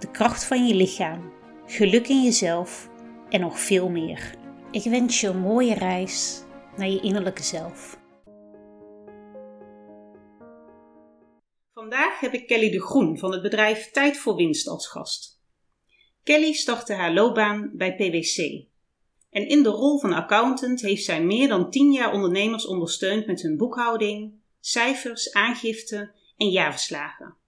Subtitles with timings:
[0.00, 1.32] de kracht van je lichaam,
[1.66, 2.88] geluk in jezelf
[3.28, 4.34] en nog veel meer.
[4.70, 6.42] Ik wens je een mooie reis
[6.76, 7.98] naar je innerlijke zelf.
[11.72, 15.40] Vandaag heb ik Kelly de Groen van het bedrijf Tijd voor Winst als gast.
[16.22, 18.64] Kelly startte haar loopbaan bij PwC.
[19.30, 23.42] En in de rol van accountant heeft zij meer dan 10 jaar ondernemers ondersteund met
[23.42, 27.39] hun boekhouding, cijfers, aangifte en jaarverslagen.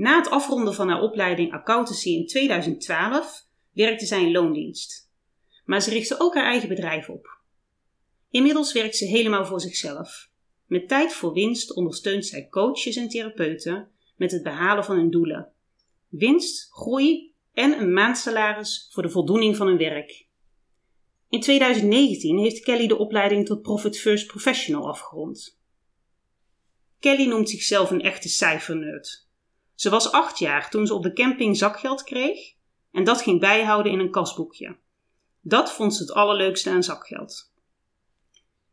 [0.00, 5.10] Na het afronden van haar opleiding accountancy in 2012 werkte zij in loondienst.
[5.64, 7.38] Maar ze richtte ook haar eigen bedrijf op.
[8.30, 10.30] Inmiddels werkt ze helemaal voor zichzelf.
[10.66, 15.52] Met tijd voor winst ondersteunt zij coaches en therapeuten met het behalen van hun doelen.
[16.08, 20.26] Winst, groei en een maandsalaris voor de voldoening van hun werk.
[21.28, 25.58] In 2019 heeft Kelly de opleiding tot Profit First Professional afgerond.
[26.98, 29.28] Kelly noemt zichzelf een echte cijfernerd.
[29.80, 32.54] Ze was acht jaar toen ze op de camping zakgeld kreeg
[32.90, 34.76] en dat ging bijhouden in een kasboekje.
[35.40, 37.52] Dat vond ze het allerleukste aan zakgeld.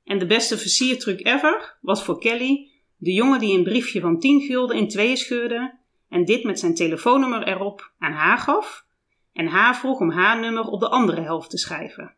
[0.03, 4.41] En de beste versiertruc ever was voor Kelly de jongen die een briefje van 10
[4.41, 5.77] gulden in tweeën scheurde
[6.09, 8.85] en dit met zijn telefoonnummer erop aan haar gaf
[9.33, 12.15] en haar vroeg om haar nummer op de andere helft te schrijven.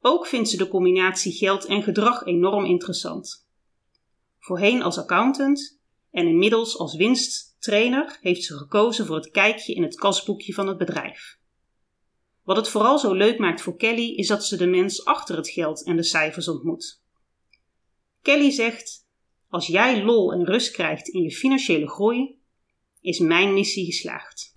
[0.00, 3.48] Ook vindt ze de combinatie geld en gedrag enorm interessant.
[4.38, 5.79] Voorheen als accountant
[6.10, 10.78] en inmiddels als winsttrainer heeft ze gekozen voor het kijkje in het kasboekje van het
[10.78, 11.38] bedrijf.
[12.42, 15.48] Wat het vooral zo leuk maakt voor Kelly is dat ze de mens achter het
[15.48, 17.02] geld en de cijfers ontmoet.
[18.22, 19.06] Kelly zegt:
[19.48, 22.38] Als jij lol en rust krijgt in je financiële groei,
[23.00, 24.54] is mijn missie geslaagd.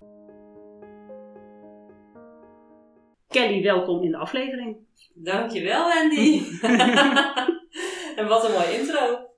[3.27, 4.77] Kelly, welkom in de aflevering.
[5.13, 6.41] Dankjewel, Wendy.
[8.19, 9.32] en wat een mooie intro.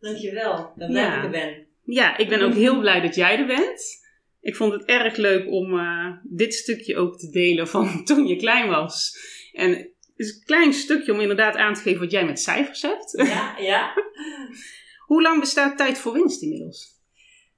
[0.00, 0.72] Dankjewel.
[0.76, 1.08] Blij Ja.
[1.08, 1.66] dat ik er ben.
[1.84, 4.06] Ja, ik ben ook heel blij dat jij er bent.
[4.40, 8.36] Ik vond het erg leuk om eh, dit stukje ook te delen van toen je
[8.36, 9.16] klein was.
[9.52, 12.82] En het is een klein stukje om inderdaad aan te geven wat jij met cijfers
[12.82, 13.12] hebt.
[13.16, 13.92] Ja, ja.
[15.06, 16.96] Hoe lang bestaat Tijd voor Winst inmiddels?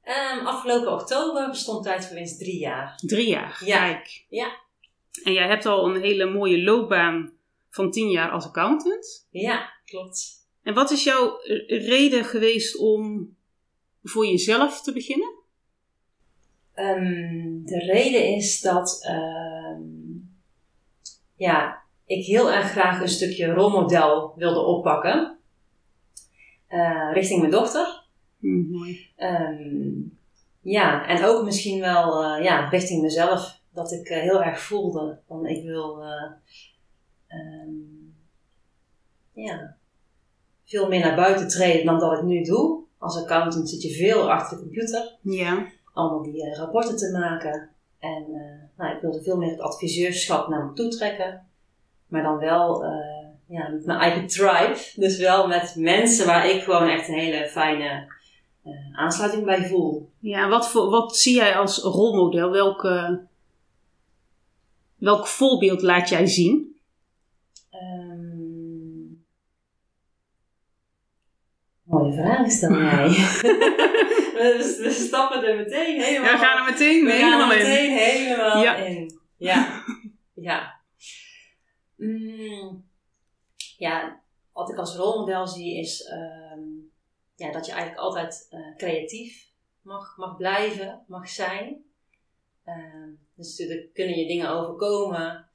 [0.04, 2.96] Ehm, afgelopen oktober bestond Tijd voor Winst drie jaar.
[2.96, 3.62] Drie jaar.
[3.64, 3.78] Ja.
[3.78, 4.24] Kijk.
[4.28, 4.50] Ja.
[5.22, 7.32] En jij hebt al een hele mooie loopbaan
[7.70, 9.26] van tien jaar als accountant.
[9.30, 10.39] Ja, klopt.
[10.62, 13.34] En wat is jouw eh, reden geweest om
[14.02, 15.38] voor jezelf te beginnen?
[16.74, 19.82] Ehm, de reden is dat ehm,
[21.36, 25.38] ja, ik heel erg graag een stukje rolmodel wilde oppakken.
[26.66, 28.04] eh, richting mijn dochter.
[28.38, 29.10] Hm, mooi.
[29.16, 29.90] Ehm,
[30.60, 33.58] ja, en ook misschien wel eh, ja, richting mezelf.
[33.72, 36.04] Dat ik heel erg voelde van ik wil
[39.32, 39.76] ja,
[40.70, 42.78] veel meer naar buiten treden dan dat ik nu doe.
[42.98, 45.16] Als accountant zit je veel achter de computer.
[45.22, 45.66] Ja.
[45.92, 47.68] Allemaal die eh, rapporten te maken.
[47.98, 51.46] En eh, nou, ik wilde veel meer het adviseurschap naar me toe trekken.
[52.06, 54.76] Maar dan wel eh, ja, met mijn eigen tribe.
[55.02, 58.18] Dus wel met mensen waar ik gewoon echt een hele fijne
[58.92, 60.10] aansluiting bij voel.
[60.18, 62.50] Ja, wat, voor, wat zie jij als rolmodel?
[62.50, 63.20] Welke,
[64.96, 66.80] welk voorbeeld laat jij zien?
[67.70, 68.09] Ehm,
[71.90, 73.08] mooie vraag stel jij.
[73.08, 77.56] we, we stappen er meteen helemaal Ja, we gaan er meteen we helemaal gaan er
[77.60, 77.66] in.
[77.68, 78.76] meteen helemaal Ja.
[78.76, 79.18] in.
[79.36, 79.82] Ja.
[80.34, 80.80] ja.
[81.96, 82.84] Mm,
[83.78, 84.20] ja,
[84.52, 86.60] wat ik als rolmodel zie is ehm,
[87.36, 89.48] ja, dat je eigenlijk altijd eh, creatief
[89.82, 91.84] mag, mag blijven, mag zijn.
[92.64, 95.48] Ehm, dus natuurlijk kunnen je dingen overkomen,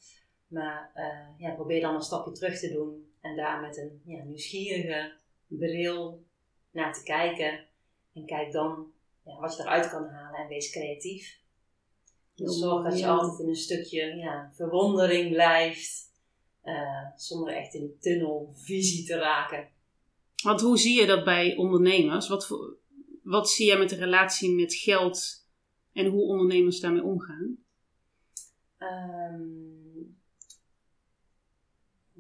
[0.47, 4.23] maar eh, ja, probeer dan een stapje terug te doen en daar met een ja,
[4.23, 5.11] nieuwsgierige
[5.47, 6.24] bril
[6.75, 7.65] naar te kijken.
[8.13, 8.91] En kijk dan
[9.25, 11.39] ja, wat je eruit kan halen en wees creatief.
[12.35, 16.11] Dus zorg dat je altijd in een stukje ja, verwondering blijft,
[16.61, 19.69] eh, zonder echt in een tunnelvisie te raken.
[20.43, 22.27] Want hoe zie je dat bij ondernemers?
[22.27, 22.77] Wat, voor,
[23.23, 25.47] wat zie jij met de relatie met geld
[25.93, 27.57] en hoe ondernemers daarmee omgaan?
[28.77, 29.84] Ehm,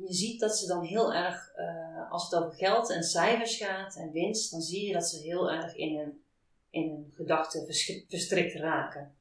[0.07, 3.95] je ziet dat ze dan heel erg, eh, als het over geld en cijfers gaat
[3.95, 6.23] en winst, dan zie je dat ze heel erg in hun,
[6.69, 9.15] in hun gedachten vers- verstrikt raken.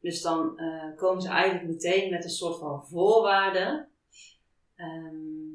[0.00, 3.88] Dus dan eh, komen ze eigenlijk meteen met een soort van voorwaarden.
[4.76, 5.52] ehm,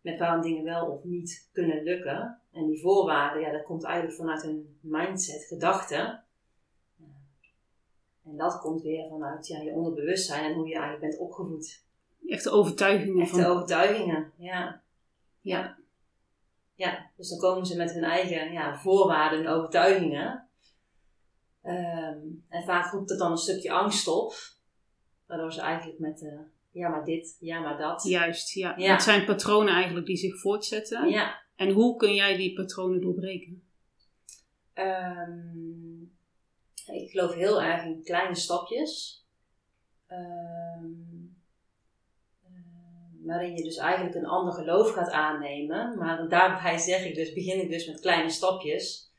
[0.00, 2.40] met waarom dingen wel of niet kunnen lukken.
[2.52, 6.24] En die voorwaarden, ja, dat komt eigenlijk vanuit hun mindset, gedachten.
[8.24, 11.86] En dat komt weer vanuit ja, je onderbewustzijn en hoe je eigenlijk bent opgevoed.
[12.26, 13.44] Echte overtuigingen Echte van...
[13.44, 14.82] overtuigingen, ja.
[15.40, 15.78] Ja.
[16.74, 20.48] Ja, dus dan komen ze met hun eigen ja, voorwaarden en overtuigingen.
[21.62, 22.18] Ehm,
[22.48, 24.34] en vaak roept het dan een stukje angst op.
[25.26, 26.38] Waardoor ze eigenlijk met, eh,
[26.70, 28.02] ja maar dit, ja maar dat.
[28.02, 28.76] Juist, ja.
[28.76, 28.92] Ja.
[28.92, 31.08] Het zijn patronen eigenlijk die zich voortzetten.
[31.08, 31.42] Ja.
[31.56, 33.62] En hoe kun jij die patronen doorbreken?
[34.72, 36.02] Ehm,
[36.86, 39.24] ik geloof heel erg in kleine stapjes.
[40.06, 41.27] Ehm, eh,
[43.24, 45.98] waarin je dus eigenlijk een ander geloof gaat aannemen.
[45.98, 49.12] Maar daarbij zeg ik dus, begin ik dus met kleine stapjes.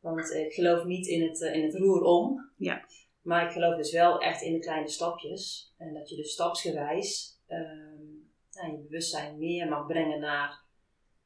[0.00, 2.50] Want ik geloof niet in het, eh, in het roer om.
[2.56, 2.84] Ja.
[3.22, 5.74] Maar ik geloof dus wel echt in de kleine stapjes.
[5.78, 8.00] En dat je dus stapsgewijs ehm,
[8.52, 10.60] nou, je bewustzijn meer mag brengen naar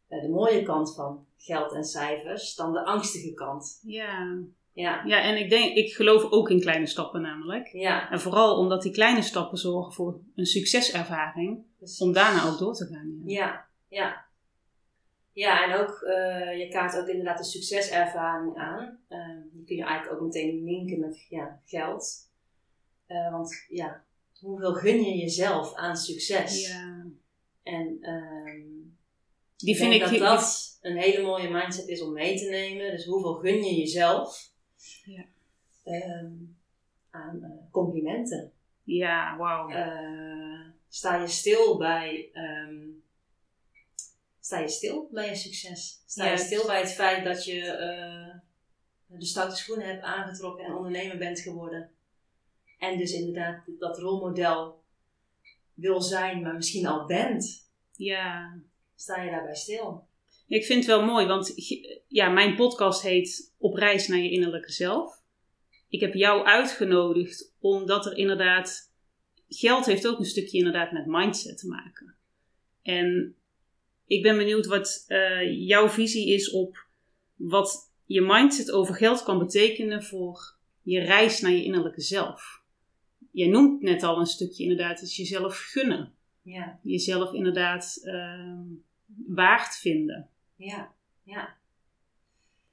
[0.08, 3.80] eh, de mooie kant van geld en cijfers dan de angstige kant.
[3.82, 4.42] Ja.
[4.74, 7.68] Ja, Ja, en ik denk, ik geloof ook in kleine stappen namelijk.
[7.72, 8.10] ja.
[8.10, 12.00] En vooral omdat die kleine stappen zorgen voor een succeservaring, precies.
[12.00, 13.22] om daarna ook door te gaan.
[13.24, 13.42] Ja.
[13.42, 14.24] Ja, ja.
[15.32, 18.98] Ja, en ook, eh, je kaart ook inderdaad de succeservaring aan.
[19.08, 19.18] Eh,
[19.52, 22.30] die kun je eigenlijk ook meteen linken met ja, geld.
[23.06, 24.04] Eh, want ja,
[24.40, 26.68] hoeveel gun je jezelf aan succes?
[26.68, 27.06] Ja.
[27.62, 28.60] En ehm,
[29.56, 30.18] Die ik vind denk ik...
[30.18, 32.90] dat dat een hele mooie mindset is om mee te nemen.
[32.90, 34.52] Dus hoeveel gun je jezelf
[35.04, 35.24] Ja.
[35.84, 36.32] ehm,
[37.10, 38.52] aan eh, complimenten?
[38.82, 39.68] Ja, wauw.
[39.68, 42.30] Eh, sta je stil bij.
[42.32, 42.82] ehm,
[44.40, 46.02] sta je stil bij je succes?
[46.06, 46.42] Sta Juist.
[46.42, 48.36] je stil bij het feit dat je eh,
[49.18, 51.90] de stoute schoenen hebt aangetrokken en ondernemer bent geworden?
[52.78, 54.82] En dus inderdaad dat rolmodel
[55.74, 57.70] wil zijn, maar misschien al bent.
[57.92, 58.58] Ja.
[58.94, 60.06] Sta je daarbij stil?
[60.46, 61.54] Ik vind het wel mooi, want
[62.08, 65.22] ja, mijn podcast heet Op reis naar je innerlijke zelf.
[65.88, 68.92] Ik heb jou uitgenodigd omdat er inderdaad...
[69.48, 72.14] Geld heeft ook een stukje inderdaad met mindset te maken.
[72.82, 73.36] En
[74.06, 76.86] ik ben benieuwd wat eh, jouw visie is op
[77.36, 82.62] wat je mindset over geld kan betekenen voor je reis naar je innerlijke zelf.
[83.30, 86.12] Je noemt net al een stukje inderdaad, is jezelf gunnen.
[86.42, 88.60] Ja, Jezelf inderdaad eh,
[89.26, 90.28] waard vinden.
[90.56, 90.92] Ja,
[91.22, 91.56] ja.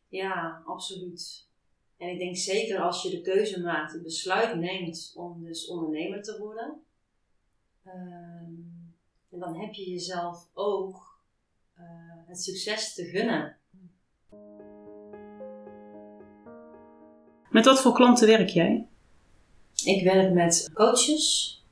[0.07, 1.47] Ja, absoluut.
[1.97, 6.23] En ik denk zeker als je de keuze maakt, het besluit neemt om dus ondernemer
[6.23, 6.81] te worden.
[7.83, 8.53] ehm,
[9.29, 11.19] en dan heb je jezelf ook
[11.75, 11.83] eh,
[12.27, 13.57] het succes te gunnen.
[17.49, 18.87] Met wat voor klanten werk jij?
[19.83, 21.63] Ik werk met coaches,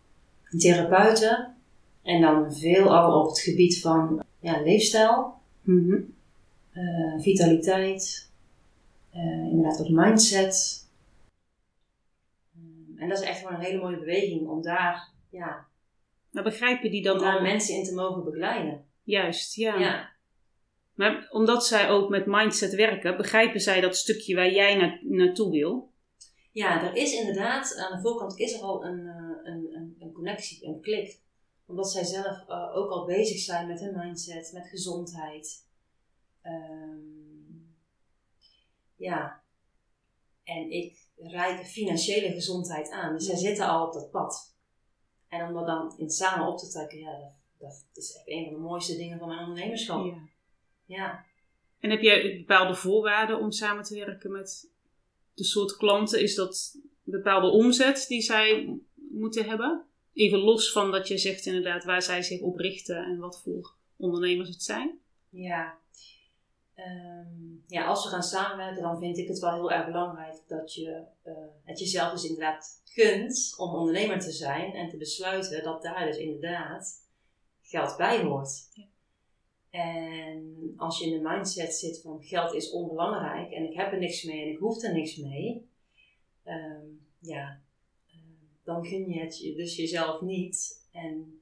[0.57, 1.55] therapeuten
[2.03, 6.01] en dan veelal op het gebied van ja, leefstijl, Mhm.
[6.71, 8.31] eh, vitaliteit,
[9.11, 10.87] eh, inderdaad ook mindset.
[12.51, 15.67] Mm, en dat is echt wel een hele mooie beweging om daar, ja,
[16.31, 17.41] Maar begrijpen die om dan daar al?
[17.41, 18.85] mensen in te mogen begeleiden.
[19.03, 19.79] Juist, ja.
[19.79, 20.09] Ja.
[20.93, 25.51] Maar omdat zij ook met mindset werken, begrijpen zij dat stukje waar jij na- naartoe
[25.51, 25.87] wil?
[26.51, 30.11] ja, er is inderdaad, aan de voorkant is er al een, eh, een, een, een
[30.11, 31.19] connectie, een klik.
[31.69, 35.67] Omdat zij zelf eh, ook al bezig zijn met hun mindset, met gezondheid.
[36.41, 36.97] Ehm,
[38.95, 39.43] ja.
[40.43, 43.13] En ik reik financiële gezondheid aan.
[43.13, 44.55] Dus zij zitten al op dat pad.
[45.27, 47.11] En om dat dan in samen op te trekken, ja,
[47.57, 50.05] dat, dat is echt een van de mooiste dingen van mijn ondernemerschap.
[50.05, 50.27] Ja.
[50.85, 51.25] Ja.
[51.79, 54.71] En heb jij bepaalde voorwaarden om samen te werken met
[55.33, 56.21] de soort klanten?
[56.21, 59.88] Is dat een bepaalde omzet die zij moeten hebben?
[60.13, 63.75] Even los van dat je zegt inderdaad waar zij zich op richten en wat voor
[63.97, 64.99] ondernemers het zijn.
[65.29, 65.77] Ja.
[66.75, 70.73] Ehm, ja, als we gaan samenwerken, dan vind ik het wel heel erg belangrijk dat
[70.73, 75.81] je eh, het jezelf dus inderdaad gunt om ondernemer te zijn en te besluiten dat
[75.81, 77.07] daar dus inderdaad
[77.61, 78.69] geld bij hoort.
[78.73, 78.85] Ja.
[79.69, 83.99] En als je in de mindset zit van geld is onbelangrijk en ik heb er
[83.99, 85.69] niks mee en ik hoef er niks mee,
[86.43, 86.85] ehm,
[87.19, 87.61] ja,
[88.69, 90.87] dan gun je het je dus jezelf niet.
[90.91, 91.41] En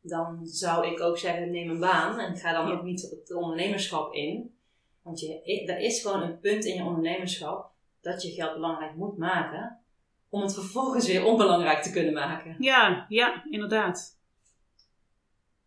[0.00, 4.14] dan zou ik ook zeggen, neem een baan en ga dan ook niet het ondernemerschap
[4.14, 4.56] in.
[5.02, 9.16] Want je, er is gewoon een punt in je ondernemerschap dat je geld belangrijk moet
[9.16, 9.80] maken,
[10.28, 12.56] om het vervolgens weer onbelangrijk te kunnen maken.
[12.58, 14.18] Ja, ja, inderdaad.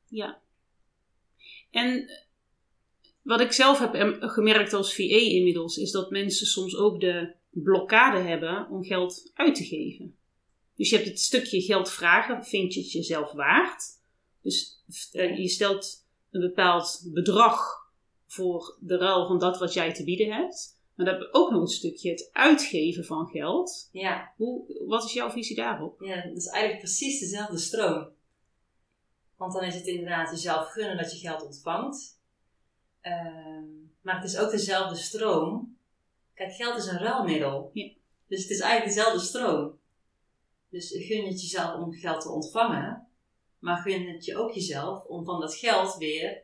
[0.07, 0.39] Ja.
[1.71, 2.09] En
[3.21, 7.35] wat ik zelf heb em- gemerkt als VA inmiddels, is dat mensen soms ook de
[7.49, 10.16] blokkade hebben om geld uit te geven.
[10.77, 13.83] Dus je hebt het stukje geld vragen, vind je het jezelf waard?
[14.41, 17.85] Dus eh, je stelt een bepaald bedrag
[18.25, 20.75] voor de ruil van dat wat jij te bieden hebt.
[20.95, 23.89] Maar dan heb je ook nog een stukje het uitgeven van geld.
[23.91, 24.33] Ja.
[24.35, 26.01] Hoe, wat is jouw visie daarop?
[26.01, 28.09] ja, dat is eigenlijk precies dezelfde stroom.
[29.35, 32.19] Want dan is het inderdaad jezelf gunnen dat je geld ontvangt.
[33.01, 33.65] Ehm,
[34.01, 35.77] maar het is ook dezelfde stroom.
[36.33, 37.69] Kijk, geld is een ruilmiddel.
[37.73, 37.91] Ja.
[38.27, 39.79] Dus het is eigenlijk dezelfde stroom.
[40.69, 43.07] Dus gun het jezelf om geld te ontvangen.
[43.59, 46.43] Maar gun het je ook jezelf om van dat geld weer,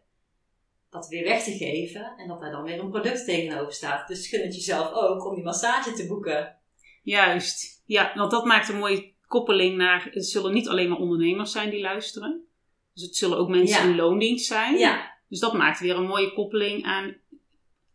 [0.90, 2.14] dat weer weg te geven.
[2.18, 4.08] En dat daar dan weer een product tegenover staat.
[4.08, 6.58] Dus gun het jezelf ook om die massage te boeken.
[7.04, 7.82] Juist.
[7.86, 10.10] Ja, want dat maakt een mooie koppeling naar...
[10.12, 12.48] Het zullen niet alleen maar ondernemers zijn die luisteren.
[12.94, 13.90] Dus het zullen ook mensen Ja.
[13.90, 14.78] in loondienst zijn.
[14.78, 17.22] Ja, Dus dat maakt weer een mooie koppeling aan...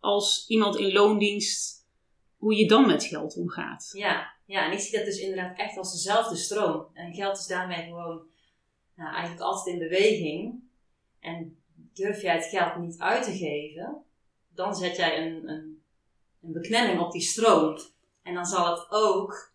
[0.00, 1.76] Als iemand in loondienst...
[2.36, 3.90] Hoe je dan met geld omgaat.
[3.92, 6.86] Ja, ja, en ik zie dat dus inderdaad echt als dezelfde stroom.
[6.92, 8.22] En geld is daarmee gewoon
[8.94, 10.60] nou, eigenlijk altijd in beweging.
[11.20, 11.56] En
[11.94, 14.02] durf jij het geld niet uit te geven,
[14.48, 15.82] dan zet jij een, een,
[16.42, 17.78] een beknelling op die stroom.
[18.22, 19.52] En dan zal het ook,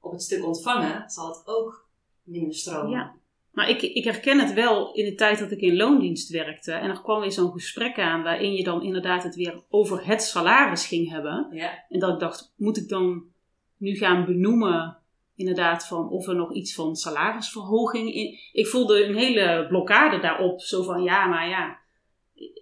[0.00, 1.88] op het stuk ontvangen, zal het ook
[2.22, 2.90] minder stromen.
[2.90, 3.14] Ja.
[3.50, 6.72] Maar ik, ik herken het wel in de tijd dat ik in loondienst werkte.
[6.72, 10.22] En er kwam weer zo'n gesprek aan waarin je dan inderdaad het weer over het
[10.22, 11.48] salaris ging hebben.
[11.52, 13.34] Ja, En dat ik dacht, moet ik dan
[13.76, 14.98] nu gaan benoemen
[15.34, 18.38] inderdaad van of er nog iets van salarisverhoging in...
[18.52, 20.60] Ik voelde een hele blokkade daarop.
[20.60, 21.78] Zo van, ja, maar ja,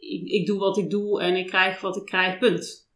[0.01, 2.91] ik, ik doe wat ik doe en ik krijg wat ik krijg, punt.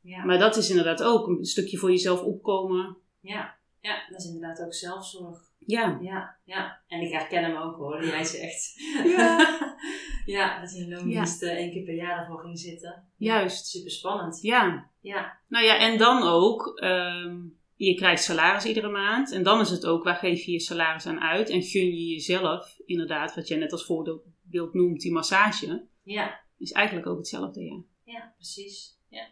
[0.00, 2.96] ja, Maar dat is inderdaad ook een stukje voor jezelf opkomen.
[3.20, 5.44] ja, ja, dat is inderdaad ook zelfzorg.
[5.58, 6.82] Ja, Ja, ja.
[6.88, 8.74] En ik herken hem ook hoor, die jij zegt.
[9.04, 9.38] Ja.
[10.26, 13.04] ja, dat je in loondienst eh, één keer per jaar ervoor ging zitten.
[13.16, 13.66] Juist.
[13.66, 14.42] Super spannend.
[14.42, 14.90] ja.
[15.00, 17.36] Ja, Nou ja, en dan ook, ehm,
[17.76, 19.32] je krijgt salaris iedere maand.
[19.32, 21.50] En dan is het ook, waar geef je je salaris aan uit?
[21.50, 25.86] En gun je jezelf, inderdaad, wat jij net als voorbeeld noemt, die massage.
[26.02, 27.80] ja, Is eigenlijk ook hetzelfde, ja.
[28.04, 28.98] ja, precies.
[29.08, 29.26] Ja.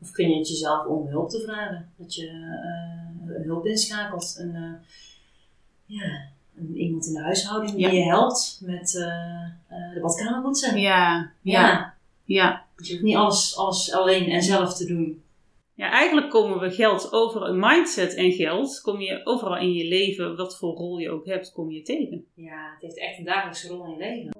[0.00, 1.92] Of kun je het jezelf om hulp te vragen?
[1.96, 4.36] Dat je eh, hulp inschakelt.
[4.38, 4.88] Een, eh,
[5.86, 6.31] ja,
[6.74, 9.06] iemand in de huishouding die je helpt met eh,
[9.68, 10.78] eh, de badkamer poetsen.
[10.78, 11.94] Ja, ja,
[12.24, 12.64] ja.
[12.76, 15.22] Dus je hoeft niet alles, alles alleen en zelf te doen.
[15.74, 19.84] Ja, eigenlijk komen we geld over een mindset en geld, kom je overal in je
[19.88, 22.26] leven, wat voor rol je ook hebt, kom je tegen.
[22.34, 24.30] Ja, het heeft echt een dagelijkse rol in je leven.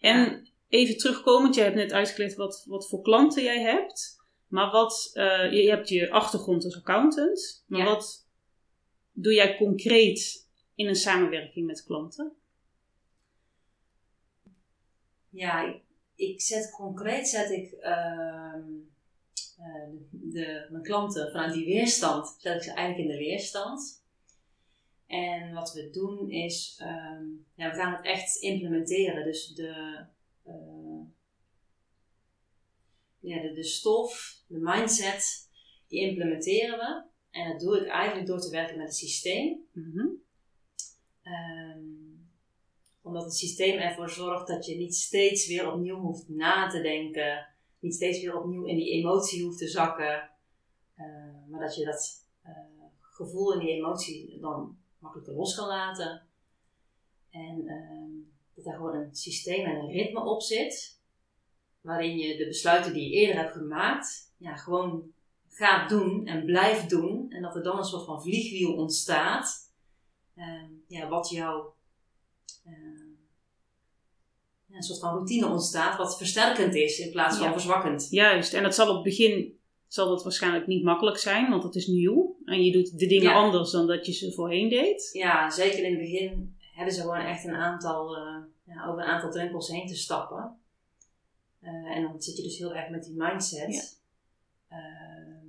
[0.00, 4.18] En even terugkomend, jij hebt net uitgelegd wat, wat voor klanten jij hebt.
[4.48, 7.64] Maar wat, eh, je, je hebt je achtergrond als accountant.
[7.66, 7.86] Maar Ja.
[7.86, 8.28] wat
[9.20, 12.32] doe jij concreet in een samenwerking met klanten?
[15.28, 15.80] Ja,
[16.14, 18.68] ik, zet concreet zet ik ehm,
[19.58, 24.04] eh, de, de- mijn klanten vanuit die weerstand, zet ik ze eigenlijk in de weerstand.
[25.06, 27.24] En wat we doen is, ehm,
[27.54, 29.24] ja, we gaan het echt implementeren.
[29.24, 30.06] Dus de,
[30.42, 31.00] eh,
[33.20, 35.48] ja, de, de stof, de mindset,
[35.88, 37.09] die implementeren we.
[37.30, 39.66] En dat doe ik eigenlijk door te werken met het systeem.
[39.72, 40.06] Mhm.
[41.22, 41.80] Ehm,
[43.02, 47.46] omdat het systeem ervoor zorgt dat je niet steeds weer opnieuw hoeft na te denken.
[47.78, 50.30] Niet steeds weer opnieuw in die emotie hoeft te zakken.
[50.94, 51.06] Eh,
[51.48, 52.52] maar dat je dat eh,
[53.00, 56.22] gevoel en die emotie dan makkelijker los kan laten.
[57.30, 58.10] En ehm,
[58.54, 60.98] dat daar gewoon een systeem en een ritme op zit.
[61.80, 65.12] Waarin je de besluiten die je eerder hebt gemaakt, ja, gewoon
[65.50, 67.26] gaat doen en blijft doen.
[67.30, 69.72] En dat er dan een soort van vliegwiel ontstaat.
[70.36, 71.64] Ehm, ja, wat jou
[72.64, 72.72] eh,
[74.66, 77.52] ja, een soort van routine ontstaat, wat versterkend is in plaats van Ja.
[77.52, 78.06] verzwakkend.
[78.10, 81.74] Juist, en dat zal op het begin zal dat waarschijnlijk niet makkelijk zijn, want het
[81.74, 82.36] is nieuw.
[82.44, 83.34] En je doet de dingen Ja.
[83.34, 85.10] anders dan dat je ze voorheen deed.
[85.12, 89.08] Ja, zeker in het begin hebben ze gewoon echt een aantal, eh, ja, over een
[89.08, 90.58] aantal drempels heen te stappen.
[91.60, 93.99] Eh, en dan zit je dus heel erg met die mindset.
[94.70, 95.48] Ehm,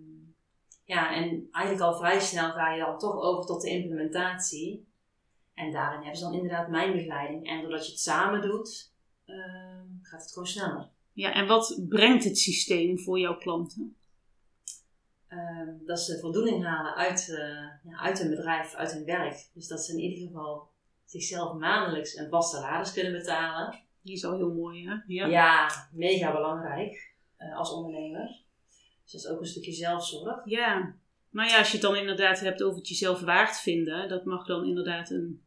[0.83, 4.89] ja, en eigenlijk al vrij snel ga je dan toch over tot de implementatie.
[5.53, 7.47] En daarin hebben ze dan inderdaad mijn begeleiding.
[7.47, 8.93] En doordat je het samen doet,
[9.25, 10.89] ehm, gaat het gewoon sneller.
[11.13, 13.95] Ja, en wat brengt het systeem voor jouw klanten?
[15.27, 19.49] Ehm, dat ze voldoening halen uit, eh, ja, uit hun bedrijf, uit hun werk.
[19.53, 20.69] Dus dat ze in ieder geval
[21.05, 23.83] zichzelf maandelijks een vast salaris kunnen betalen.
[24.01, 24.95] Die is al heel mooi, hè?
[25.07, 25.25] Ja.
[25.25, 28.43] Ja, mega belangrijk eh, als ondernemer.
[29.11, 30.41] Dus dat is ook een stukje zelfzorg.
[30.45, 30.95] Ja.
[31.29, 34.45] Nou ja, als je het dan inderdaad hebt over het jezelf waard vinden, dat mag
[34.45, 35.43] dan inderdaad een,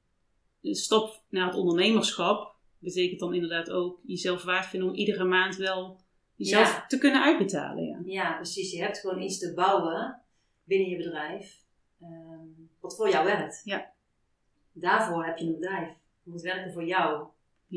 [0.62, 2.54] een stap naar het ondernemerschap.
[2.78, 6.00] Betekent dan inderdaad ook jezelf waard vinden om iedere maand wel
[6.36, 6.84] jezelf Ja.
[6.86, 7.84] te kunnen uitbetalen.
[7.84, 8.00] Ja.
[8.04, 8.72] Ja, precies.
[8.72, 10.20] Je hebt gewoon iets te bouwen
[10.64, 11.60] binnen je bedrijf
[12.00, 12.46] ehm,
[12.80, 13.60] wat voor jou werkt.
[13.64, 13.92] Ja.
[14.72, 15.88] Daarvoor heb je een bedrijf.
[15.88, 17.26] Het moet werken voor jou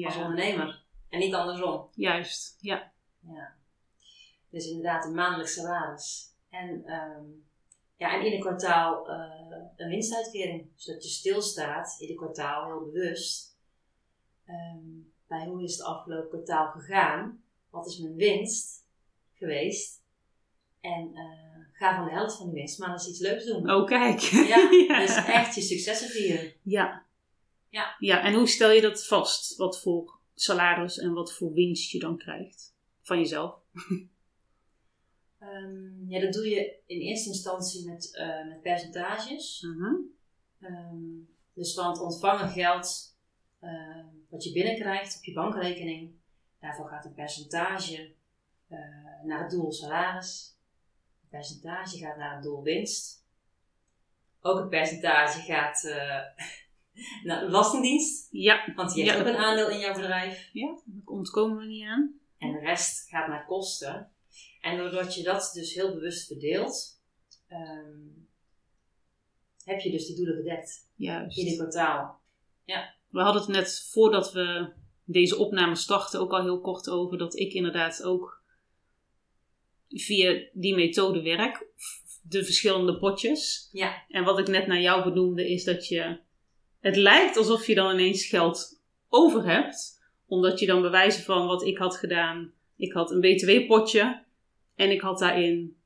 [0.03, 1.89] als ondernemer en niet andersom.
[1.95, 2.57] juist.
[2.61, 2.91] Ja.
[3.21, 3.55] Ja.
[4.49, 6.33] Dus inderdaad een maandelijk salaris.
[6.49, 7.23] En, ehm,
[7.97, 10.67] ja, en ieder kwartaal eh, een winstuitkering.
[10.75, 13.55] Zodat je stilstaat, ieder kwartaal heel bewust.
[14.45, 14.79] ehm,
[15.27, 17.43] bij hoe is het afgelopen kwartaal gegaan?
[17.69, 18.85] Wat is mijn winst
[19.33, 20.01] geweest?
[20.81, 23.71] En eh, ga van de helft van die winst maar eens iets leuks doen.
[23.71, 24.19] Oh, kijk.
[24.19, 24.99] Ja, Ja.
[24.99, 26.53] dus echt je successen vieren.
[26.61, 27.05] Ja.
[27.69, 27.95] Ja.
[27.99, 29.55] Ja, en hoe stel je dat vast?
[29.55, 32.75] Wat voor salaris en wat voor winst je dan krijgt?
[33.01, 33.55] Van jezelf?
[35.39, 39.61] Ehm, ja, dat doe je in eerste instantie met, eh, met percentages.
[39.61, 39.93] Mhm.
[40.61, 40.97] Ehm,
[41.53, 43.15] dus van het ontvangen geld
[43.59, 46.11] ehm, wat je binnenkrijgt op je bankrekening,
[46.59, 48.15] daarvoor gaat een percentage
[48.67, 48.77] eh,
[49.23, 50.57] naar het doel salaris.
[51.21, 53.25] Een percentage gaat naar het doel winst.
[54.41, 56.21] Ook een percentage gaat eh,
[57.27, 59.21] naar de Belastingdienst, Ja, want die heeft Ja.
[59.21, 60.49] ook een aandeel in jouw bedrijf.
[60.53, 62.19] ja, daar ontkomen we niet aan.
[62.37, 64.11] En de rest gaat naar kosten.
[64.61, 67.01] En doordat je dat dus heel bewust verdeelt,
[67.47, 68.07] ehm,
[69.63, 70.89] heb je dus die doelen gedekt.
[70.95, 71.37] Juist.
[71.37, 72.25] Ieder kwartaal.
[73.09, 74.73] We hadden het net voordat we
[75.03, 78.41] deze opname starten ook al heel kort over dat ik inderdaad ook
[79.89, 81.65] via die methode werk.
[82.21, 83.69] De verschillende potjes.
[83.71, 84.05] Ja.
[84.09, 86.19] En wat ik net naar jou benoemde is dat je.
[86.79, 90.05] Het lijkt alsof je dan ineens geld over hebt.
[90.25, 92.53] Omdat je dan bewijzen van wat ik had gedaan.
[92.75, 94.25] Ik had een BTW-potje.
[94.77, 95.77] En ik had daarin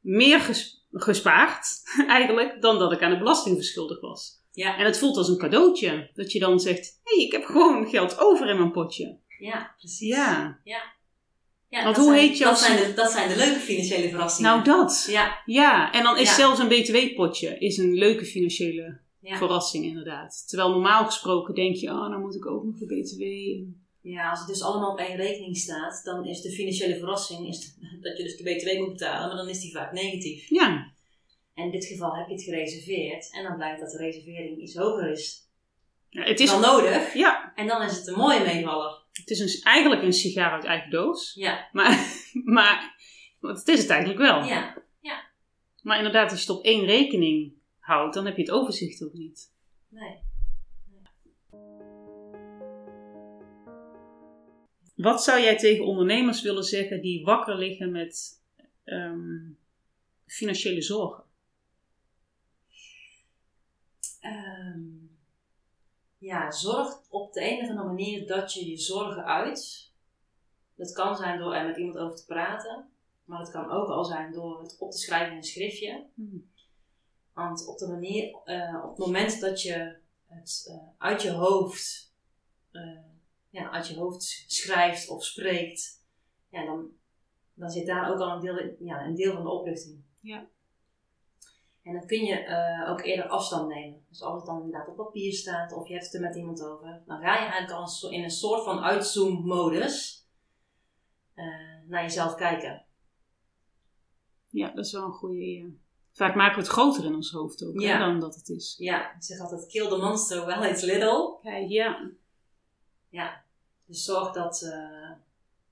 [0.00, 4.36] meer ges- gespaard eigenlijk dan dat ik aan de belasting verschuldigd was.
[4.52, 6.10] Ja, En het voelt als een cadeautje.
[6.14, 9.18] Dat je dan zegt: hé, hey, ik heb gewoon geld over in mijn potje.
[9.38, 10.08] ja precies.
[10.08, 10.60] Ja.
[10.64, 10.82] ja
[11.70, 14.50] Want dat hoe zijn, heet jouw dat zijn, de, dat zijn de leuke financiële verrassingen.
[14.50, 15.06] Nou, dat.
[15.10, 16.34] Ja, Ja, en dan is Ja.
[16.34, 19.36] zelfs een BTW-potje is een leuke financiële ja.
[19.36, 20.44] verrassing, inderdaad.
[20.48, 23.22] Terwijl normaal gesproken denk je: oh, nou moet ik ook nog de BTW.
[23.22, 27.48] En- ja, als het dus allemaal op één rekening staat, dan is de financiële verrassing
[27.48, 30.48] is dat je dus de BTW moet betalen, maar dan is die vaak negatief.
[30.48, 30.92] Ja,
[31.54, 34.74] En in dit geval heb je het gereserveerd en dan blijkt dat de reservering iets
[34.74, 35.46] hoger is
[36.10, 37.14] ja het, is, dan nodig.
[37.14, 39.02] ja, En dan is het een mooie meevaller.
[39.12, 41.34] het is een, eigenlijk een sigaar uit eigen doos.
[41.34, 42.20] Ja, Maar,
[42.58, 42.96] maar
[43.40, 44.44] want het is het eigenlijk wel.
[44.44, 44.76] ja,
[45.82, 49.12] Maar inderdaad, als je het op één rekening houdt, dan heb je het overzicht ook
[49.12, 49.52] niet.
[49.88, 50.26] nee.
[54.98, 58.42] Wat zou jij tegen ondernemers willen zeggen die wakker liggen met
[58.84, 59.50] ehm,
[60.26, 61.24] financiële zorgen?
[64.20, 64.80] Ehm,
[66.18, 69.90] ja, zorg op de een of andere manier dat je je zorgen uit.
[70.74, 72.88] Dat kan zijn door er met iemand over te praten,
[73.24, 76.06] maar het kan ook al zijn door het op te schrijven in een schriftje.
[76.14, 76.50] Hmm.
[77.32, 82.14] Want op, de manier, eh, op het moment dat je het eh, uit je hoofd,
[82.70, 83.07] eh,
[83.50, 86.06] ja, uit je hoofd schrijft of spreekt,
[86.48, 86.90] ja, dan,
[87.54, 90.02] dan zit daar ook al een deel, ja, een deel van de opluchting.
[90.20, 90.48] Ja.
[91.82, 94.04] En dan kun je eh, ook eerder afstand nemen.
[94.08, 96.62] Dus als het dan inderdaad op papier staat of je hebt het er met iemand
[96.62, 100.26] over, dan ga je eigenlijk al in een soort van uitzoom-modus
[101.34, 101.44] eh,
[101.86, 102.86] naar jezelf kijken.
[104.48, 105.72] Ja, dat is wel een goede.
[106.12, 108.74] Vaak maken we het groter in ons hoofd ook hè, dan dat het is.
[108.78, 111.38] Ja, ik zeg altijd: kill the monster while it's little.
[111.42, 112.10] Kijk, ja.
[113.08, 113.44] Ja,
[113.84, 115.10] dus zorg dat, eh,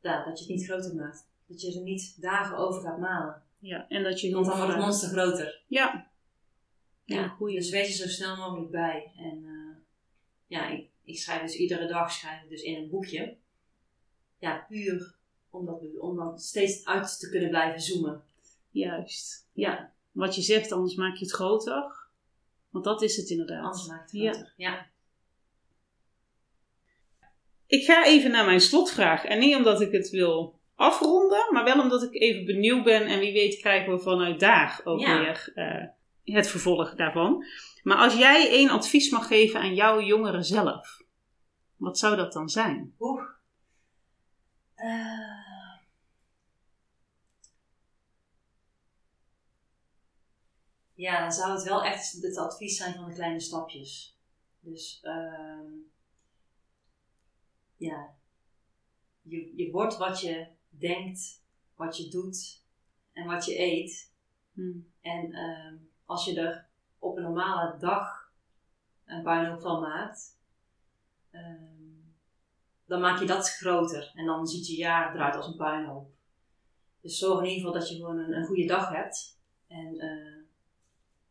[0.00, 1.28] ja, dat je het niet groter maakt.
[1.46, 3.42] Dat je er niet dagen over gaat malen.
[3.58, 3.88] ja.
[3.88, 5.62] En dat je heel Want dan wordt het vaak- monster groter.
[5.66, 6.10] Ja.
[7.04, 7.56] Ja, Ja, goeie.
[7.56, 9.12] dus wees er zo snel mogelijk bij.
[9.16, 9.76] En eh,
[10.46, 13.36] ja, ik, ik schrijf dus iedere dag schrijf ik dus in een boekje.
[14.38, 15.14] Ja, puur
[15.50, 18.22] om, dat, om dan steeds uit te kunnen blijven zoomen.
[18.70, 19.48] Juist.
[19.52, 19.92] Ja.
[20.12, 22.06] Wat je zegt, anders maak je het groter.
[22.70, 23.64] Want dat is het inderdaad.
[23.64, 24.32] Anders maakt het Ja.
[24.32, 24.52] groter.
[24.56, 24.86] Ja.
[27.66, 29.24] Ik ga even naar mijn slotvraag.
[29.24, 33.06] En niet omdat ik het wil afronden, maar wel omdat ik even benieuwd ben.
[33.06, 35.18] En wie weet krijgen we vanuit daar ook Ja.
[35.18, 37.44] weer eh, het vervolg daarvan.
[37.82, 41.02] Maar als jij één advies mag geven aan jouw jongeren zelf,
[41.76, 42.94] wat zou dat dan zijn?
[42.98, 43.22] Oeh.
[44.74, 45.34] Eh.
[50.94, 54.18] ja, dan zou het wel echt het advies zijn van de kleine stapjes.
[54.60, 55.66] Dus ehm,
[57.76, 58.14] ja,
[59.22, 61.42] je, je wordt wat je denkt,
[61.74, 62.62] wat je doet
[63.12, 64.12] en wat je eet.
[64.52, 64.78] Hm.
[65.00, 66.66] En ehm, als je er
[66.98, 68.32] op een normale dag
[69.04, 70.38] een puinhoop van maakt,
[71.30, 71.74] ehm,
[72.86, 74.12] dan maak je dat groter.
[74.14, 76.10] En dan ziet je jaar eruit als een puinhoop.
[77.00, 79.38] Dus zorg in ieder geval dat je gewoon een, een goede dag hebt.
[79.66, 80.44] En eh,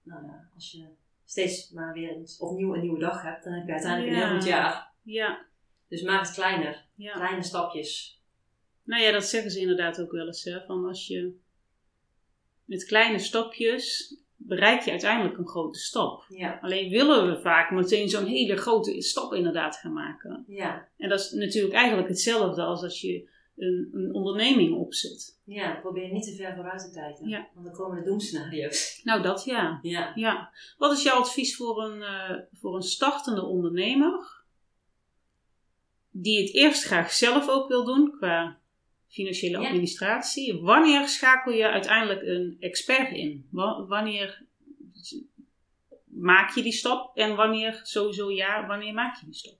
[0.01, 0.87] nou ja, als je
[1.25, 4.27] steeds maar weer opnieuw een nieuwe dag hebt, dan heb je uiteindelijk een Ja.
[4.27, 4.93] heel goed jaar.
[5.01, 5.45] Ja,
[5.87, 6.85] Dus maak het kleiner.
[6.95, 7.13] ja.
[7.13, 8.19] Kleine stapjes.
[8.83, 10.43] Nou ja, dat zeggen ze inderdaad ook wel eens.
[10.43, 10.61] Hè?
[10.65, 11.37] Van als je
[12.65, 16.25] met kleine stapjes bereik je uiteindelijk een grote stap.
[16.29, 20.43] Ja, Alleen willen we vaak meteen zo'n hele grote stap inderdaad gaan maken.
[20.47, 25.39] ja, En dat is natuurlijk eigenlijk hetzelfde als als je een, een onderneming opzet.
[25.45, 25.79] ja.
[25.81, 27.27] Probeer niet te ver vooruit te kijken.
[27.27, 27.47] Ja.
[27.53, 29.01] Want dan komen de doemscenario's.
[29.03, 29.79] Nou, dat ja.
[29.81, 30.11] Ja.
[30.15, 30.51] ja.
[30.77, 34.34] Wat is jouw advies voor een, eh, voor een startende ondernemer
[36.17, 38.57] die het eerst graag zelf ook wil doen qua
[39.07, 39.67] financiële Ja.
[39.67, 40.61] administratie?
[40.61, 43.47] Wanneer schakel je uiteindelijk een expert in?
[43.51, 44.43] Wa- Wanneer
[46.05, 49.57] maak je die stap en wanneer sowieso ja, wanneer maak je die stap?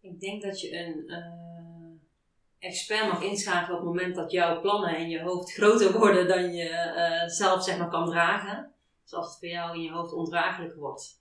[0.00, 4.96] Ik denk dat je een eh, expert mag inschakelen op het moment dat jouw plannen
[4.98, 8.72] in je hoofd groter worden dan je eh, zelf zeg maar, kan dragen.
[9.02, 11.19] Dus als het voor jou in je hoofd ondraaglijk wordt.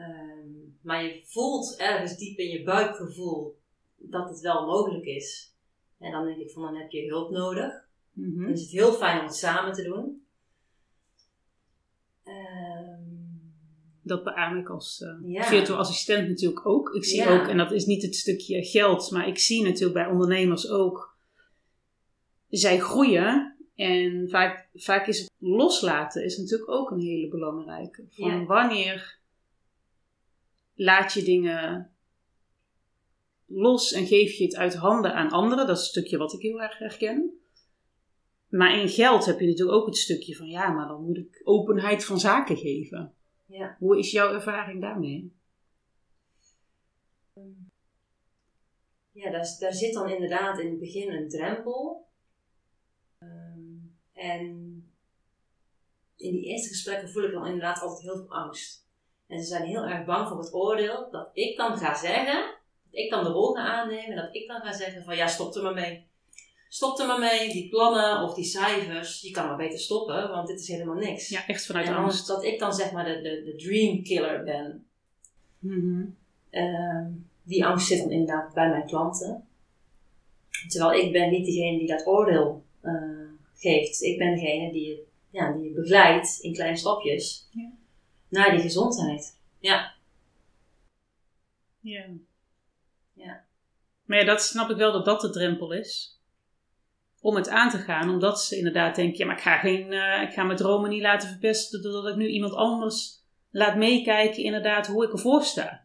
[0.00, 0.48] Ehm,
[0.82, 3.58] maar je voelt ergens diep in je buikgevoel
[3.96, 5.54] dat het wel mogelijk is.
[5.98, 7.88] En dan denk ik van dan heb je hulp nodig.
[8.12, 8.40] Mhm.
[8.42, 10.24] Dan is het heel fijn om het samen te doen.
[12.24, 12.98] Ehm,
[14.02, 15.42] Dat beaam ik als eh Ja.
[15.44, 16.94] virtueel assistent natuurlijk ook.
[16.94, 17.40] Ik zie Ja.
[17.40, 21.16] ook, en dat is niet het stukje geld, maar ik zie natuurlijk bij ondernemers ook,
[22.48, 23.54] zij groeien.
[23.74, 28.04] En vaak, vaak is het loslaten is natuurlijk ook een hele belangrijke.
[28.10, 28.44] Van Ja.
[28.44, 29.19] wanneer
[30.80, 31.90] laat je dingen
[33.46, 35.66] los en geef je het uit handen aan anderen.
[35.66, 37.40] Dat is een stukje wat ik heel erg herken.
[38.48, 41.40] Maar in geld heb je natuurlijk ook het stukje van ja, maar dan moet ik
[41.44, 43.14] openheid van zaken geven.
[43.46, 43.76] ja.
[43.78, 45.32] Hoe is jouw ervaring daarmee?
[49.12, 52.08] Ja, daar, daar zit dan inderdaad in het begin een drempel.
[53.18, 53.60] Ehm,
[54.12, 54.44] en
[56.16, 58.88] in die eerste gesprekken voel ik dan inderdaad altijd heel veel angst.
[59.30, 62.34] En ze zijn heel erg bang voor het oordeel dat ik dan ga zeggen,
[62.90, 65.54] dat ik dan de rol ga aannemen, dat ik dan ga zeggen van ja, stop
[65.54, 66.08] er maar mee.
[66.68, 70.48] Stop er maar mee, die plannen of die cijfers, je kan maar beter stoppen, want
[70.48, 71.28] dit is helemaal niks.
[71.28, 72.26] Ja, echt vanuit en angst.
[72.26, 74.86] dat ik dan zeg maar de, de, de dream killer ben.
[75.58, 76.06] Mhm.
[76.50, 77.06] Ehm,
[77.42, 79.48] die angst zit dan inderdaad bij mijn klanten.
[80.68, 82.92] Terwijl ik ben niet degene die dat oordeel eh,
[83.54, 84.02] geeft.
[84.02, 87.78] Ik ben degene die je, ja, die je begeleidt in kleine stapjes Ja.
[88.30, 89.38] Naar die gezondheid.
[89.58, 89.94] Ja,
[91.80, 92.06] Ja.
[93.12, 93.44] Ja.
[94.04, 96.18] Maar ja, dat snap ik wel dat dat de drempel is.
[97.20, 100.22] Om het aan te gaan, omdat ze inderdaad denken: ja, maar ik ga, geen, eh,
[100.22, 103.18] ik ga mijn dromen niet laten verpesten doordat ik nu iemand anders
[103.50, 105.84] laat meekijken, inderdaad, hoe ik ervoor sta.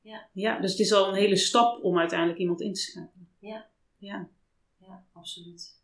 [0.00, 3.28] ja, Ja, dus het is al een hele stap om uiteindelijk iemand in te schakelen.
[3.38, 3.66] Ja.
[3.98, 4.28] Ja.
[4.78, 5.74] ja, absoluut.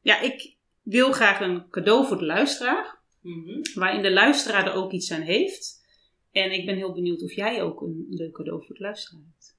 [0.00, 3.60] Ja, ik wil graag een cadeau voor de luisteraar, Mhm.
[3.74, 5.80] waarin de luisteraar er ook iets aan heeft.
[6.32, 9.56] En ik ben heel benieuwd of jij ook een leuk cadeau voor de luisteraar hebt.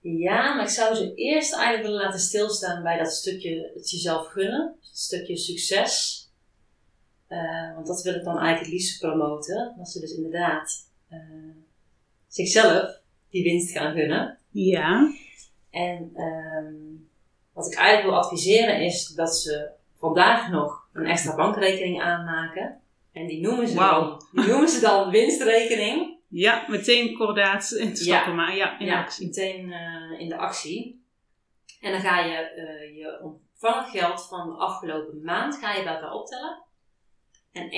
[0.00, 4.26] Ja, maar ik zou ze eerst eigenlijk willen laten stilstaan bij dat stukje het jezelf
[4.26, 4.76] gunnen.
[4.80, 6.22] Het stukje succes.
[7.26, 9.74] Eh, want dat wil ik dan eigenlijk het liefst promoten.
[9.76, 11.18] Dat ze dus inderdaad eh,
[12.28, 14.38] zichzelf die winst gaan gunnen.
[14.50, 15.12] Ja.
[15.70, 16.74] En ehm,
[17.52, 19.70] wat ik eigenlijk wil adviseren is dat ze
[20.04, 22.80] vandaag nog een extra bankrekening aanmaken.
[23.12, 26.18] En die noemen ze, dan, die noemen ze dan winstrekening.
[26.28, 28.56] Ja, meteen kordaat en stappen maar.
[28.56, 29.26] Ja, in ja, actie.
[29.26, 31.04] meteen eh, in de actie.
[31.80, 35.94] En dan ga je eh, je ontvangen geld van de afgelopen maand ga je bij
[35.94, 36.62] elkaar optellen.
[37.52, 37.68] En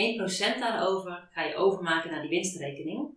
[0.56, 3.08] 1% daarover ga je overmaken naar die winstrekening.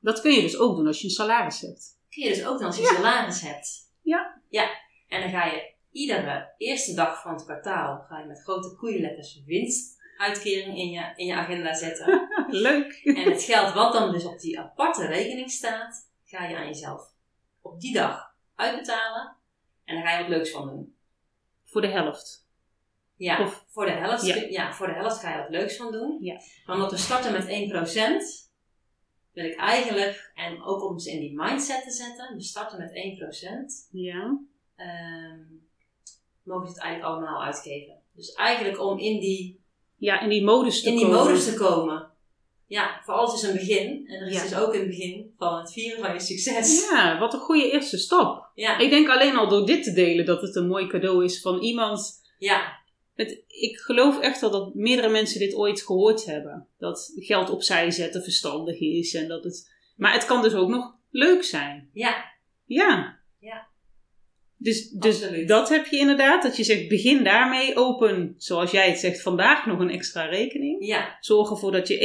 [0.00, 1.98] Dat kun je dus ook doen als je een salaris hebt.
[2.08, 2.94] Kun je dus ook dan als je Ja.
[2.94, 3.92] salaris hebt.
[4.02, 4.40] Ja.
[4.48, 4.70] Ja.
[5.08, 9.42] En dan ga je iedere eerste dag van het kwartaal ga je met grote koeienletters
[9.46, 12.28] winstuitkering in je, in je agenda zetten.
[12.68, 12.92] Leuk.
[13.04, 17.12] En het geld wat dan dus op die aparte rekening staat, ga je aan jezelf
[17.62, 19.36] op die dag uitbetalen.
[19.84, 20.94] En daar ga je wat leuks van doen.
[21.64, 22.48] Voor de helft.
[23.16, 24.34] Ja, Of- voor, de helft, Ja.
[24.34, 24.72] ja.
[24.72, 26.18] voor de helft ga je wat leuks van doen.
[26.20, 26.40] Ja.
[26.66, 28.50] Maar omdat we starten met 1%,
[29.32, 32.90] wil ik eigenlijk, en ook om ze in die mindset te zetten, we starten met
[32.94, 34.38] 1%, Ja.
[34.76, 35.40] ehm,
[36.42, 37.94] mogen ze het eigenlijk allemaal uitgeven.
[38.14, 39.60] Dus eigenlijk om in die,
[39.96, 41.18] Ja, in die modus te in die komen.
[41.24, 42.08] modus te komen.
[42.66, 44.04] Ja, voor alles is een begin.
[44.08, 44.42] En er is Ja.
[44.42, 46.88] dus ook een begin van het vieren van je succes.
[46.90, 48.50] Ja, wat een goede eerste stap.
[48.54, 51.40] Ja, Ik denk alleen al door dit te delen dat het een mooi cadeau is
[51.40, 52.20] van iemand.
[52.38, 52.78] ja,
[53.14, 56.66] Het, ik geloof echt wel dat meerdere mensen dit ooit gehoord hebben.
[56.78, 59.14] Dat geld opzij zetten verstandig is.
[59.14, 61.90] En dat het, maar het kan dus ook nog leuk zijn.
[61.92, 62.24] ja,
[62.64, 63.18] Ja.
[64.62, 65.48] Dus, dus Absoluut.
[65.48, 69.66] dat heb je inderdaad, dat je zegt begin daarmee, open, zoals jij het zegt, vandaag
[69.66, 70.86] nog een extra rekening.
[70.86, 71.98] Ja, Zorg ervoor dat je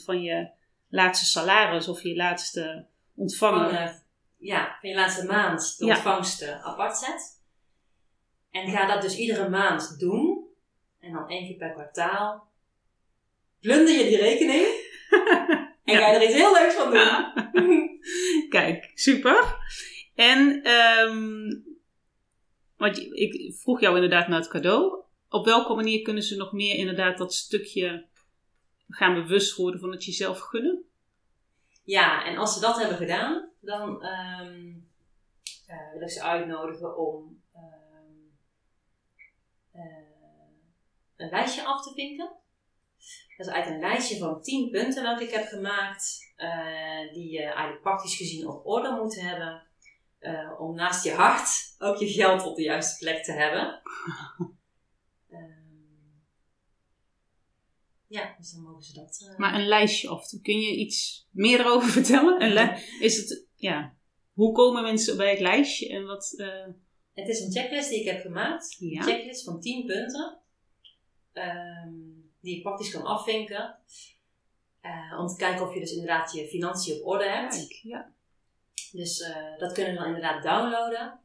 [0.00, 0.48] 1% van je
[0.88, 3.68] laatste salaris of je laatste ontvangen.
[3.70, 3.90] van, eh,
[4.38, 5.94] ja, van je laatste maand de Ja.
[5.94, 7.40] ontvangsten apart zet.
[8.50, 10.44] En ga dat dus iedere maand doen.
[11.00, 12.48] En dan één keer per kwartaal.
[13.60, 14.66] Plunder je die rekening.
[15.84, 15.98] en Ja.
[15.98, 17.84] ga je er iets heel leuks van doen.
[18.48, 19.56] Kijk, super.
[20.16, 21.74] En, ehm
[22.76, 25.02] want ik vroeg jou inderdaad naar het cadeau.
[25.28, 28.06] Op welke manier kunnen ze nog meer inderdaad dat stukje
[28.88, 30.84] gaan bewust worden van het jezelf gunnen?
[31.84, 38.14] Ja, en als ze dat hebben gedaan, dan eh, wil ik ze uitnodigen om ehm,
[39.72, 39.82] eh,
[41.16, 42.30] een lijstje af te vinken.
[43.36, 47.42] Dat is eigenlijk een lijstje van 10 punten dat ik heb gemaakt, eh, die je
[47.42, 49.66] eigenlijk praktisch gezien op orde moet hebben.
[50.18, 53.80] Eh, om naast je hart ook je geld op de juiste plek te hebben.
[55.30, 55.40] Ehm,
[58.06, 59.26] ja, dus dan mogen ze dat.
[59.30, 62.42] eh, Maar een lijstje of kun je iets meer erover vertellen?
[62.42, 63.94] Een is het, ja,
[64.32, 66.66] hoe komen mensen bij het lijstje en wat, eh,
[67.14, 68.76] Het is een checklist die ik heb gemaakt.
[68.78, 68.98] Ja.
[69.00, 70.40] Een checklist van 10 punten.
[71.32, 71.92] ehm,
[72.40, 73.78] die je praktisch kan afvinken.
[75.18, 77.54] Om te kijken of je dus inderdaad je financiën op orde hebt.
[77.56, 78.14] kijk, ja.
[78.92, 81.18] Dus eh, dat kunnen we dan inderdaad downloaden.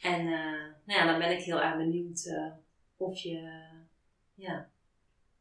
[0.00, 2.52] En eh, nou ja, dan ben ik heel erg benieuwd eh,
[2.96, 3.62] of je,
[4.34, 4.70] ja,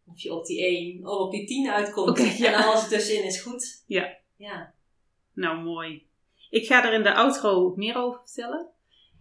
[0.06, 2.38] of je op die 1 of op die 10 uitkomt.
[2.38, 2.54] Ja.
[2.54, 3.84] En alles ertussenin is goed.
[3.88, 4.18] Ja.
[4.36, 4.74] Ja.
[5.34, 6.08] Nou, mooi.
[6.50, 8.68] Ik ga er in de outro meer over vertellen.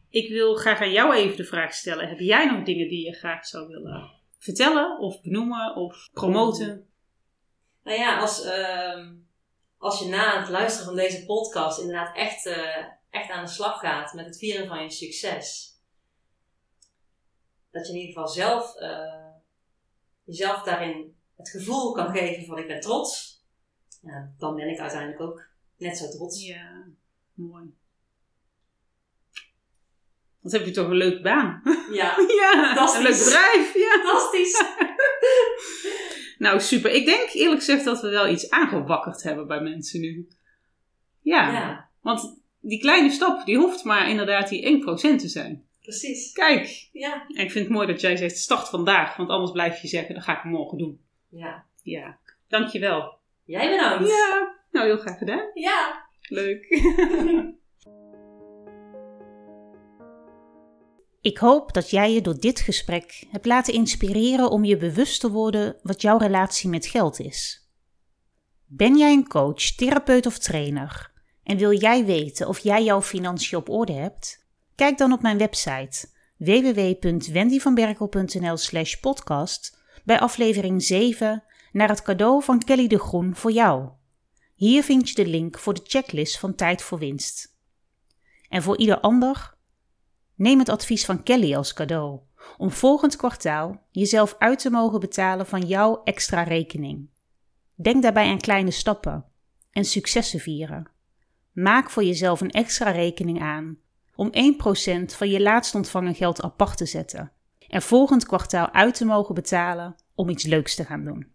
[0.09, 2.09] Ik wil graag aan jou even de vraag stellen.
[2.09, 6.89] Heb jij nog dingen die je graag zou willen vertellen of benoemen of promoten?
[7.83, 9.15] Nou ja, als, ehm,
[9.85, 13.81] als je na het luisteren van deze podcast inderdaad echt, eh, echt aan de slag
[13.81, 15.77] gaat met het vieren van je succes.
[17.71, 19.31] Dat je in ieder geval zelf eh,
[20.25, 23.43] jezelf daarin het gevoel kan geven van ik ben trots.
[24.03, 26.47] Ja, dan ben ik uiteindelijk ook net zo trots.
[26.47, 26.87] Ja,
[27.35, 27.75] mooi.
[30.41, 31.63] Wat heb je toch een leuke baan?
[31.93, 32.97] Ja, ja, Fantastisch.
[32.97, 33.75] een leuk bedrijf.
[33.75, 33.91] Ja.
[34.03, 34.63] fantastisch.
[36.39, 36.91] Nou, super.
[36.91, 40.29] Ik denk eerlijk gezegd dat we wel iets aangewakkerd hebben bij mensen nu.
[41.21, 45.65] Ja, Ja, want die kleine stap, die hoeft maar inderdaad die 1% te zijn.
[45.83, 46.33] precies.
[46.33, 47.25] Kijk, Ja.
[47.29, 50.15] en ik vind het mooi dat jij zegt start vandaag, want anders blijf je zeggen,
[50.15, 51.01] dat ga ik morgen doen.
[51.29, 51.65] ja.
[51.83, 52.19] Ja,
[52.49, 53.19] dankjewel.
[53.45, 54.09] Jij bedankt.
[54.09, 55.51] Ja, nou heel graag gedaan.
[55.55, 56.07] Ja.
[56.29, 56.67] Leuk.
[61.25, 65.31] Ik hoop dat jij je door dit gesprek hebt laten inspireren om je bewust te
[65.31, 67.69] worden wat jouw relatie met geld is.
[68.67, 73.59] Ben jij een coach, therapeut of trainer en wil jij weten of jij jouw financiën
[73.59, 74.47] op orde hebt?
[74.75, 82.87] Kijk dan op mijn website www.wendyvanberkel.nl/slash podcast bij aflevering 7 naar het cadeau van Kelly
[82.87, 83.89] de Groen voor jou.
[84.55, 87.57] Hier vind je de link voor de checklist van Tijd voor Winst.
[88.49, 89.54] En voor ieder ander
[90.35, 92.21] Neem het advies van Kelly als cadeau
[92.57, 97.09] om volgend kwartaal jezelf uit te mogen betalen van jouw extra rekening.
[97.75, 99.25] Denk daarbij aan kleine stappen
[99.71, 100.91] en successen vieren.
[101.53, 103.79] Maak voor jezelf een extra rekening aan
[104.15, 107.33] om 1% van je laatst ontvangen geld apart te zetten
[107.69, 111.33] en volgend kwartaal uit te mogen betalen om iets leuks te gaan doen.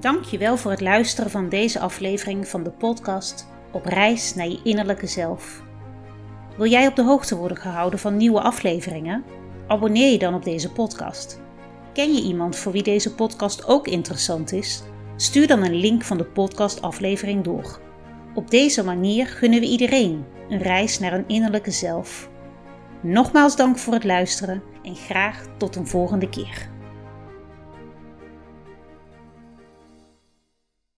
[0.00, 5.06] Dankjewel voor het luisteren van deze aflevering van de podcast Op reis naar je innerlijke
[5.06, 5.63] zelf.
[6.56, 9.24] Wil jij op de hoogte worden gehouden van nieuwe afleveringen?
[9.66, 11.40] Abonneer je dan op deze podcast.
[11.92, 14.82] Ken je iemand voor wie deze podcast ook interessant is?
[15.16, 17.80] Stuur dan een link van de podcastaflevering door.
[18.34, 22.30] Op deze manier gunnen we iedereen een reis naar een innerlijke zelf.
[23.02, 26.73] Nogmaals dank voor het luisteren en graag tot een volgende keer.